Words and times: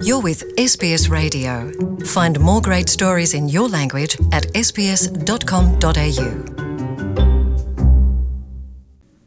You're 0.00 0.22
with 0.22 0.42
SBS 0.56 1.10
Radio. 1.10 1.70
Find 2.04 2.40
more 2.40 2.60
great 2.60 2.88
stories 2.88 3.34
in 3.34 3.48
your 3.48 3.68
language 3.68 4.16
at 4.32 4.44
sbs.com.au. 4.54 6.28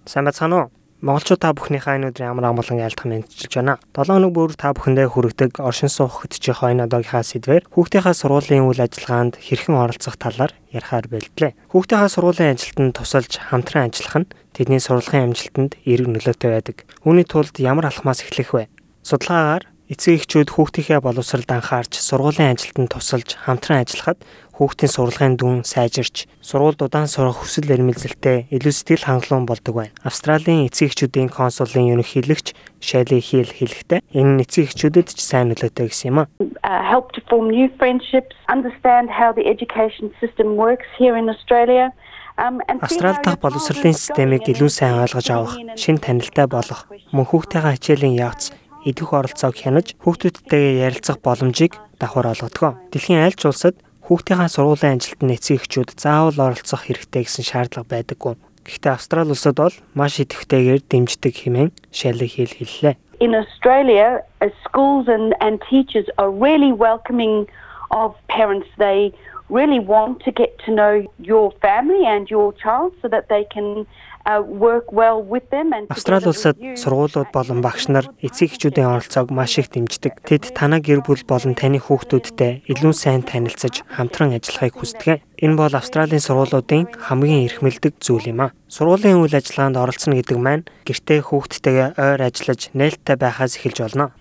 Сайн 0.05 0.25
бацхан 0.25 0.53
уу? 0.53 0.67
Монголчууд 1.01 1.39
та 1.39 1.53
бүхнийхээ 1.53 1.95
энэ 2.01 2.09
өдрийн 2.11 2.33
амар 2.33 2.49
амгалан 2.51 2.81
айлтгах 2.81 3.05
мэдчилж 3.05 3.53
байна. 3.53 3.77
7 3.93 4.17
өнөг 4.17 4.33
бүр 4.33 4.57
та 4.57 4.73
бүхэндээ 4.73 5.07
хүргэдэг 5.13 5.61
оршин 5.61 5.93
суух 5.93 6.25
хөтжийнхөө 6.25 6.73
энэ 6.73 6.89
одоогийнхаа 6.89 7.23
сэдвэр 7.23 7.63
хүүхдийнхээ 7.69 8.15
сургуулийн 8.17 8.65
үйл 8.65 8.81
ажиллагаанд 8.81 9.37
хэрхэн 9.37 9.77
оролцох 9.77 10.17
талаар 10.17 10.57
ярихаар 10.73 11.05
бэлдлээ. 11.05 11.53
Хүүхдийнхээ 11.69 12.11
сургуулийн 12.11 12.53
ажилтнанд 12.57 12.97
тусалж 12.97 13.31
хамтран 13.37 13.93
ажиллах 13.93 14.15
нь 14.25 14.31
тэдний 14.57 14.81
сургуулийн 14.81 15.31
амжилтанд 15.31 15.77
эерэг 15.85 16.07
нөлөөтэй 16.09 16.49
байдаг. 16.49 16.77
Үүний 17.05 17.29
тулд 17.29 17.53
ямар 17.61 17.93
алхмаас 17.93 18.25
эхлэх 18.25 18.57
вэ? 18.57 18.65
Судалгаагаар 19.05 19.69
эцэг 19.87 20.19
эхчүүд 20.19 20.49
хүүхдийнхээ 20.51 20.99
боловсролд 20.99 21.47
анхаарч 21.47 21.95
сургуулийн 21.95 22.51
ажилтнанд 22.51 22.91
тусалж 22.91 23.39
хамтран 23.39 23.87
ажиллахад 23.87 24.19
хүүхдийн 24.59 24.91
сургуулийн 24.91 25.35
дүн 25.39 25.63
сайжирч 25.63 26.27
сургуульд 26.43 26.83
удаан 26.83 27.07
сурах 27.07 27.39
хүсэл 27.39 27.71
эрмэлзэлтэй 27.71 28.51
илүү 28.51 28.73
сэтгэл 28.75 29.07
хангалуун 29.07 29.47
болдог 29.47 29.73
байна. 29.79 29.95
Австралийн 30.03 30.67
эцэг 30.67 30.91
эхчүүдийн 30.91 31.31
консулын 31.31 31.93
ерөнхийлөгч 31.95 32.51
Шайли 32.83 33.23
Хил 33.23 33.47
хэлэхдээ 33.47 34.03
энэ 34.11 34.43
эцэг 34.43 34.75
эхчүүдэд 34.75 35.15
ч 35.15 35.23
сайн 35.23 35.55
нөлөөтэй 35.55 35.87
гэсэн 35.87 36.09
юм 36.11 36.19
а. 36.19 36.29
uh, 36.67 36.83
help 36.83 37.11
to 37.15 37.21
form 37.29 37.47
new 37.49 37.67
friendships, 37.79 38.35
understand 38.49 39.09
how 39.09 39.31
the 39.31 39.45
education 39.47 40.11
system 40.19 40.57
works 40.57 40.87
here 40.99 41.15
in 41.15 41.29
Australia. 41.29 41.93
Um, 42.37 42.61
Австрали 42.81 43.17
дахь 43.23 43.39
боловсролын 43.41 43.97
системийг 43.97 44.45
илүү 44.45 44.69
сайн 44.69 45.01
ойлгож 45.01 45.27
авах, 45.33 45.55
шин 45.73 45.97
танилтай 45.97 46.45
болох, 46.45 46.85
мөн 47.09 47.25
хүүхдийнхээ 47.25 47.73
хичээлийн 47.73 48.13
явц 48.13 48.53
идэх 48.87 49.11
оролцоог 49.11 49.59
хянаж 49.59 49.99
хүүхдүүдтэйгээ 49.99 50.87
ярилцах 50.87 51.19
боломжийг 51.19 51.75
давхар 51.99 52.31
олгодог. 52.31 52.79
Дэлхийн 52.95 53.27
аль 53.27 53.35
ч 53.35 53.43
улсад 53.51 53.75
хүүхдийнхээ 54.07 54.47
сургуулийн 54.55 54.95
ажилтны 54.95 55.35
эцэг 55.35 55.59
эхчүүд 55.59 55.99
заавал 55.99 56.55
оролцох 56.55 56.87
хэрэгтэй 56.87 57.27
гэсэн 57.27 57.43
шаардлага 57.43 57.91
байдаггүй. 57.91 58.39
Гэхдээ 58.63 58.95
Австрали 58.95 59.35
улсад 59.35 59.59
бол 59.59 59.75
маш 59.91 60.23
идэвхтэйгээр 60.23 60.81
дэмждэг 60.87 61.33
хэмээн 61.35 61.71
Шайли 61.91 62.27
Хил 62.31 62.51
хэллээ. 62.55 62.95
in 63.19 63.33
Australia, 63.33 64.23
schools 64.63 65.07
and, 65.07 65.35
and 65.41 65.61
teachers 65.69 66.05
are 66.17 66.29
really 66.29 66.71
welcoming 66.71 67.47
of 67.91 68.15
parents. 68.27 68.67
They 68.77 69.13
really 69.49 69.79
want 69.79 70.23
to 70.23 70.31
get 70.31 70.59
to 70.65 70.71
know 70.71 71.07
your 71.19 71.51
family 71.61 72.05
and 72.05 72.29
your 72.29 72.53
child 72.53 72.93
so 73.01 73.07
that 73.07 73.29
they 73.29 73.45
can 73.45 73.87
work 74.35 74.91
well 74.91 75.23
with 75.23 75.49
them 75.49 75.71
and 75.73 75.87
Австрали 75.89 76.27
улсад 76.27 76.59
сургуулиуд 76.59 77.31
болон 77.31 77.61
багш 77.63 77.87
нар 77.87 78.11
эцэг 78.19 78.51
эхчүүдийн 78.51 78.91
оролцоог 78.99 79.31
маш 79.31 79.55
их 79.57 79.71
дэмждэг. 79.71 80.19
Тэд 80.27 80.51
танай 80.51 80.83
гэр 80.83 80.99
бүл 80.99 81.23
болон 81.23 81.55
таны 81.55 81.79
хүүхдүүдтэй 81.79 82.67
илүү 82.67 82.91
сайн 82.91 83.23
танилцаж 83.23 83.87
хамтран 83.87 84.35
ажиллахыг 84.35 84.75
хүсдэг. 84.75 85.23
Энэ 85.39 85.55
бол 85.55 85.71
Австралийн 85.71 86.19
сургуулиудын 86.19 86.91
хамгийн 87.07 87.47
эрхмэлдэг 87.47 88.03
зүйл 88.03 88.27
юм 88.27 88.51
а. 88.51 88.55
Сургуулийн 88.67 89.23
үйл 89.23 89.31
ажиллагаанд 89.31 89.79
оролцоно 89.79 90.19
гэдэг 90.19 90.37
маань 90.37 90.67
гэртээ 90.83 91.23
хүүхдтэйгээ 91.23 91.89
ойр 91.95 92.21
ажиллаж 92.27 92.61
нээлттэй 92.75 93.15
байхаас 93.15 93.55
эхэлж 93.55 93.79
болно. 93.79 94.11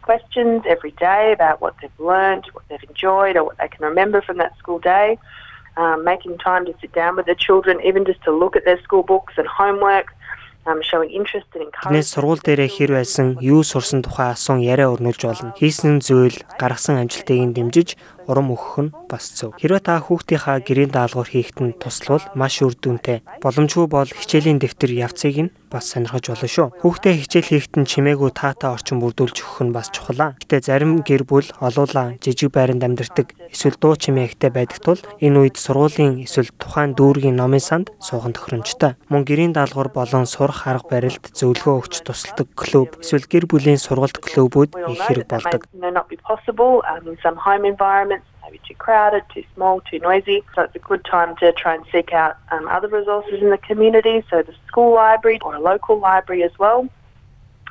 Questions 0.00 0.64
every 0.66 0.90
day 0.98 1.30
about 1.30 1.60
what 1.60 1.76
they've 1.78 2.00
learned, 2.00 2.48
what 2.56 2.64
they've 2.68 2.82
enjoyed, 2.88 3.36
or 3.36 3.44
what 3.44 3.58
they 3.58 3.68
can 3.68 3.84
remember 3.84 4.20
from 4.20 4.38
that 4.38 4.56
school 4.58 4.80
day. 4.80 5.18
Um, 5.80 6.04
making 6.04 6.36
time 6.44 6.62
to 6.68 6.74
sit 6.82 6.92
down 6.92 7.16
with 7.16 7.24
their 7.24 7.40
children, 7.46 7.80
even 7.88 8.04
just 8.04 8.20
to 8.28 8.32
look 8.42 8.54
at 8.58 8.64
their 8.68 8.80
school 8.84 9.04
books 9.12 9.34
and 9.40 9.48
homework, 9.48 10.12
um. 10.68 10.80
Тэрнээс 10.84 12.08
сургууль 12.12 12.44
дээрээ 12.44 12.68
хэр 12.68 12.90
байсан, 13.00 13.40
юу 13.40 13.64
сурсан 13.64 14.04
тухай 14.04 14.36
асуун 14.36 14.60
яриа 14.60 14.92
өрнүүлж 14.92 15.22
болно. 15.24 15.56
Хийсэн 15.56 16.04
зүйл, 16.04 16.36
гаргасан 16.60 17.00
амжилтыг 17.00 17.40
нь 17.40 17.56
дэмжиж 17.56 17.96
урам 18.28 18.52
өгөх 18.52 18.76
нь 18.84 18.94
бас 19.08 19.30
зөв. 19.32 19.54
Хэрвээ 19.56 19.82
та 19.84 20.02
хүүхдийнхаа 20.02 20.60
гэрийн 20.60 20.92
даалгавар 20.92 21.30
хийхэд 21.30 21.58
нь 21.62 21.76
туславал 21.78 22.26
маш 22.34 22.60
үр 22.60 22.74
дүнтэй. 22.74 23.22
Боломжгүй 23.40 23.86
бол 23.86 24.10
хичээлийн 24.10 24.58
дэвтэр 24.60 24.92
явцыг 25.06 25.36
нь 25.38 25.52
бас 25.70 25.86
сонирхож 25.94 26.26
болно 26.26 26.48
шүү. 26.50 26.68
Хүүхдээ 26.82 27.14
хичээл 27.22 27.50
хийхэд 27.50 27.74
нь 27.78 27.86
чимээгүй 27.86 28.30
таатай 28.34 28.74
орчин 28.74 28.98
бүрдүүлж 28.98 29.38
өгөх 29.38 29.60
нь 29.70 29.74
бас 29.74 29.88
чухал. 29.94 30.34
Гэтэ 30.42 30.66
зарим 30.66 31.06
гэр 31.06 31.22
бүл 31.22 31.46
олуулаа 31.62 32.18
жижиг 32.18 32.50
байранд 32.50 32.82
амьдардаг 32.82 33.32
эсвэл 33.54 33.78
дуу 33.78 33.94
чимээ 33.94 34.34
ихтэй 34.34 34.50
байдаг 34.50 34.82
тул 34.82 35.00
энэ 35.22 35.38
үед 35.46 35.56
сургуулийн 35.62 36.26
эсвэл 36.26 36.50
тухайн 36.58 36.98
дүүргийн 36.98 37.38
номын 37.38 37.62
санд 37.62 37.94
суухан 38.02 38.34
тохиромжтой. 38.34 38.98
Мөн 39.06 39.22
гэрийн 39.22 39.54
даалгавар 39.54 39.94
болон 39.94 40.26
сурах 40.26 40.66
арга 40.66 40.90
барилд 40.90 41.22
зөвлөгөө 41.30 41.74
өгч 41.78 41.94
тусалдаг 42.02 42.48
клуб 42.58 42.98
эсвэл 42.98 43.30
гэр 43.30 43.46
бүлийн 43.46 43.78
сургалт 43.78 44.18
клубүүд 44.18 44.74
их 44.90 45.00
хэрэг 45.06 45.30
болдог. 45.30 45.62
you 48.09 48.09
know, 48.09 48.09
not 48.09 48.09
be 48.09 48.25
possible 48.25 48.25
um, 48.25 48.25
in 48.25 48.25
some 48.25 48.25
home 48.25 48.25
environments, 48.25 48.25
maybe 48.43 48.61
too 48.67 48.75
crowded, 48.75 49.23
too 49.33 49.43
small, 49.53 49.81
too 49.81 49.99
noisy. 49.99 50.43
So 50.55 50.61
it's 50.61 50.75
a 50.75 50.79
good 50.79 51.03
time 51.05 51.35
to 51.37 51.51
try 51.53 51.75
and 51.75 51.83
seek 51.91 52.13
out 52.13 52.37
um, 52.51 52.67
other 52.67 52.87
resources 52.87 53.41
in 53.41 53.49
the 53.49 53.57
community, 53.57 54.23
so 54.29 54.41
the 54.41 54.53
school 54.67 54.95
library 54.95 55.39
or 55.41 55.55
a 55.55 55.59
local 55.59 55.99
library 55.99 56.43
as 56.43 56.51
well. 56.59 56.87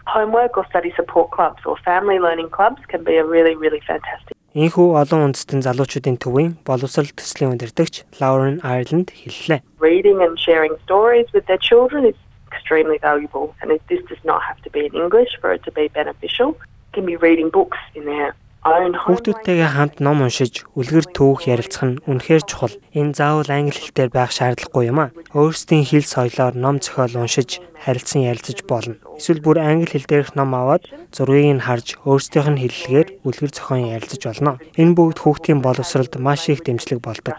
Homework 0.06 0.56
or 0.56 0.66
study 0.66 0.92
support 0.96 1.30
clubs 1.30 1.62
or 1.66 1.76
family 1.78 2.18
learning 2.18 2.50
clubs 2.50 2.82
can 2.88 3.04
be 3.04 3.16
a 3.16 3.24
really, 3.24 3.56
really 3.56 3.80
fantastic. 3.80 4.36
Ийхүү 4.54 4.94
олон 4.94 5.34
үндэстэн 5.34 5.66
залуучуудын 5.66 6.22
төвийн 6.22 6.62
боловсрол 6.62 7.10
төслийн 7.10 7.58
удирдагч 7.58 8.06
Lauren 8.22 8.62
Ireland 8.62 9.10
хэллээ. 9.10 9.66
Reading 9.80 10.22
and 10.22 10.38
sharing 10.38 10.78
stories 10.86 11.26
with 11.34 11.46
their 11.50 11.58
children 11.58 12.06
is 12.06 12.14
extremely 12.54 12.98
valuable, 13.02 13.56
and 13.62 13.72
it, 13.72 13.82
this 13.88 13.98
does 14.06 14.22
not 14.22 14.42
have 14.46 14.62
to 14.62 14.70
be 14.70 14.86
in 14.86 14.94
English 14.94 15.34
for 15.40 15.50
it 15.50 15.66
to 15.66 15.72
be 15.74 15.88
beneficial. 15.90 16.54
It 16.54 17.02
can 17.02 17.06
be 17.06 17.16
reading 17.18 17.50
books 17.50 17.78
in 17.98 18.04
their 18.06 18.30
own 18.30 18.30
home. 18.30 18.47
Хүүхдүүдтэйгээ 18.69 19.69
хамт 19.73 19.97
ном 19.97 20.21
уншиж, 20.21 20.61
үлгэр 20.77 21.09
түүх 21.09 21.49
ярилцах 21.49 21.83
нь 21.89 21.99
үнэхээр 22.05 22.43
чухал. 22.45 22.75
Энэ 22.93 23.17
заавал 23.17 23.49
англи 23.49 23.73
хэлээр 23.81 24.13
байх 24.13 24.29
шаардлагагүй 24.29 24.93
юм 24.93 24.99
а. 25.09 25.13
Өөрсдийн 25.33 25.85
хэл 25.89 26.05
соёлоор 26.05 26.53
ном 26.53 26.77
зохиол 26.77 27.17
уншиж, 27.17 27.57
харилцан 27.81 28.29
ярилцаж 28.29 28.61
болно. 28.69 29.01
Эсвэл 29.19 29.43
бүр 29.43 29.59
англи 29.59 29.91
хэл 29.91 30.07
дээрх 30.07 30.31
ном 30.39 30.55
аваад 30.55 30.87
зургийг 31.11 31.59
нь 31.59 31.65
харж, 31.67 31.99
өөрсдийнх 32.07 32.55
нь 32.55 32.61
хэллэгээр 32.63 33.27
үлгэр 33.27 33.51
зохион 33.51 33.91
ярилцаж 33.99 34.23
болно. 34.23 34.63
Энэ 34.79 34.95
бүгд 34.95 35.19
хүүхдийн 35.19 35.59
боловсролд 35.59 36.15
маш 36.23 36.47
их 36.47 36.63
дэмжлэг 36.63 37.03
болдог. 37.03 37.35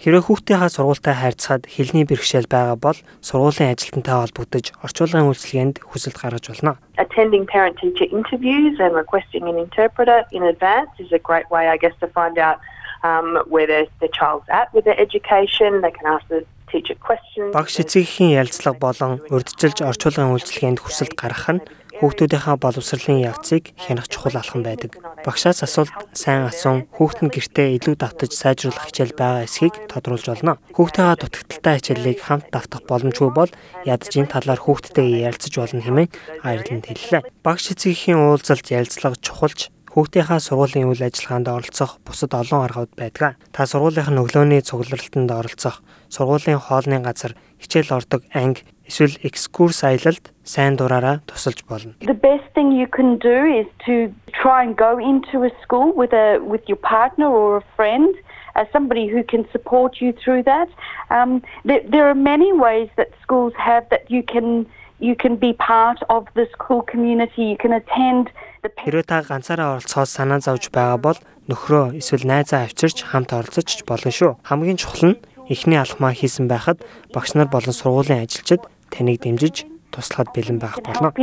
Хэрвээ 0.00 0.24
хүүхдийнхаа 0.24 0.70
сургуультай 0.72 1.14
харьцахад 1.14 1.68
хэлний 1.68 2.08
бэрхшээл 2.08 2.48
байгаа 2.48 2.76
бол 2.80 2.96
сургуулийн 3.20 3.76
ажилтнтай 3.76 4.16
холбогдож 4.16 4.72
орчуулгын 4.80 5.28
үйлчилгээнд 5.28 5.84
хүсэлт 5.84 6.16
гаргаж 6.16 6.48
болно. 6.48 6.80
Attending 6.96 7.44
parent 7.44 7.76
teacher 7.76 8.08
interviews 8.08 8.80
and 8.80 8.96
requesting 8.96 9.44
an 9.44 9.60
interpreter 9.60 10.24
in 10.32 10.40
advance 10.42 10.88
is 10.96 11.12
a 11.12 11.20
great 11.20 11.44
way, 11.52 11.68
I 11.68 11.76
guess, 11.76 11.92
to 12.00 12.08
find 12.16 12.40
out 12.40 12.56
um, 13.02 13.42
where 13.48 13.66
their, 13.66 13.86
their 14.00 14.12
child's 14.12 14.48
at 14.48 14.72
with 14.74 14.84
their 14.84 14.98
education. 14.98 15.80
They 15.82 15.90
can 15.90 16.06
ask 16.06 16.26
the 16.28 16.44
teacher 16.70 16.96
questions. 16.98 17.52
Багш 17.52 17.80
эцэгхийн 17.82 18.36
ярилцлага 18.40 18.78
болон 18.78 19.12
урьдчилж 19.30 19.82
орчуулгын 19.82 20.34
үйлчилгээнд 20.34 20.82
хүсэлт 20.82 21.14
гаргах 21.14 21.50
нь 21.54 21.64
хүүхдүүдийнхээ 22.00 22.56
боловсролын 22.60 23.24
явцыг 23.24 23.72
хянах 23.80 24.08
чухал 24.12 24.36
алхам 24.36 24.60
байдаг. 24.60 25.00
Багшаас 25.24 25.64
асуулт 25.64 25.92
сайн 26.12 26.44
асуун 26.44 26.84
хүүхэд 26.92 27.20
нь 27.24 27.32
гэртээ 27.32 27.80
илүү 27.80 27.94
давтаж 27.96 28.36
сайжруулах 28.36 28.84
хичээл 28.92 29.16
байгаа 29.16 29.48
эсхийг 29.48 29.74
тодруулж 29.88 30.28
болно. 30.28 30.60
Хүүхдийнхээ 30.76 31.16
дутагдaltaй 31.24 31.74
хичээлийг 31.80 32.20
хамт 32.20 32.52
давтах 32.52 32.84
боломжгүй 32.84 33.30
бол 33.32 33.50
ядаж 33.88 34.12
энэ 34.12 34.28
талаар 34.28 34.60
хүүхдтэйгээ 34.60 35.24
ярилцаж 35.24 35.54
болно 35.56 35.80
хэмээн 35.80 36.12
Айрланд 36.44 36.84
хэллээ. 36.84 37.22
Багш 37.40 37.64
эцэгхийн 37.72 38.20
уулзалт 38.20 38.68
ярилцлага 38.68 39.16
чухалч 39.16 39.72
Хүүхдийнхаа 39.96 40.44
сургуулийн 40.44 40.92
үйл 40.92 41.08
ажиллагаанд 41.08 41.48
оролцох 41.48 41.96
бусад 42.04 42.36
олон 42.36 42.68
аргууд 42.68 42.92
байдаг. 43.00 43.40
Та 43.48 43.64
сургуулийнхын 43.64 44.20
өглөөний 44.20 44.60
цугларалтанд 44.60 45.32
оролцох, 45.32 45.80
сургуулийн 46.12 46.60
хоолны 46.60 47.00
газар, 47.00 47.32
хичээл 47.56 47.96
ордог 47.96 48.20
анги, 48.36 48.68
эсвэл 48.84 49.16
экскурс 49.24 49.88
аялалд 49.88 50.36
сайн 50.44 50.76
дураараа 50.76 51.24
тусалж 51.24 51.64
болно. 51.64 51.96
The 52.04 52.12
best 52.12 52.44
thing 52.52 52.76
you 52.76 52.84
can 52.92 53.16
do 53.16 53.48
is 53.48 53.64
to 53.88 54.12
try 54.36 54.68
and 54.68 54.76
go 54.76 55.00
into 55.00 55.48
a 55.48 55.52
school 55.64 55.96
with 55.96 56.12
a 56.12 56.44
with 56.44 56.68
your 56.68 56.76
partner 56.76 57.32
or 57.32 57.56
a 57.56 57.64
friend, 57.72 58.12
as 58.52 58.68
somebody 58.76 59.08
who 59.08 59.24
can 59.24 59.48
support 59.48 59.96
you 60.04 60.12
through 60.12 60.44
that. 60.44 60.68
Um, 61.08 61.40
there, 61.64 61.80
there 61.88 62.04
are 62.04 62.18
many 62.32 62.52
ways 62.52 62.92
that 63.00 63.16
schools 63.24 63.54
have 63.56 63.88
that 63.88 64.04
you 64.12 64.20
can 64.22 64.68
you 64.98 65.16
can 65.16 65.36
be 65.36 65.52
part 65.52 66.00
of 66.08 66.28
the 66.34 66.46
school 66.52 66.82
community. 66.82 67.44
You 67.44 67.56
can 67.56 67.72
attend 67.72 68.28
Хэрвээ 68.74 69.06
та 69.06 69.22
ганцаараа 69.22 69.78
оролцохоос 69.78 70.10
санаа 70.10 70.42
зовж 70.42 70.74
байгаа 70.74 70.98
бол 70.98 71.18
нөхрөө 71.46 72.02
эсвэл 72.02 72.26
найзаа 72.26 72.66
авчирч 72.66 73.06
хамт 73.06 73.30
оролцож 73.30 73.70
ч 73.70 73.86
болно 73.86 74.10
шүү. 74.10 74.42
Хамгийн 74.42 74.80
чухал 74.80 75.14
нь 75.14 75.20
эхний 75.46 75.78
алхмаа 75.78 76.10
хийсэн 76.10 76.50
байхад 76.50 76.82
багш 77.14 77.38
нар 77.38 77.46
болон 77.46 77.70
сургуулийн 77.70 78.26
ажилчид 78.26 78.66
таныг 78.90 79.22
дэмжиж 79.22 79.70
туслахад 79.94 80.34
бэлэн 80.34 80.58
байх 80.58 80.82
болно. 80.82 81.14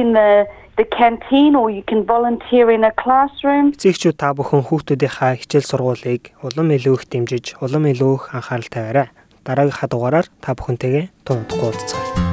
the 0.77 0.85
canteen 0.85 1.55
or 1.55 1.69
you 1.69 1.83
can 1.83 2.03
volunteer 2.03 2.71
in 2.71 2.83
a 2.83 2.91
classroom. 2.91 3.77
Эцэгчүүд 3.77 4.17
та 4.17 4.33
бүхэн 4.33 4.65
хүүхдүүдийнхаа 4.65 5.37
хичээл 5.37 5.69
сургуулийг 5.69 6.33
улам 6.41 6.73
илүү 6.73 6.97
их 6.97 7.05
дэмжиж, 7.13 7.61
улам 7.61 7.85
илүү 7.93 8.13
их 8.17 8.25
анхаарал 8.33 8.73
тавиарай. 8.73 9.07
Дараагийнхаа 9.45 9.89
дугаараар 9.93 10.27
та 10.41 10.57
бүхэнтэйгээ 10.57 11.05
тун 11.25 11.45
удахгүй 11.45 11.69
уулзцгаая. 11.69 12.32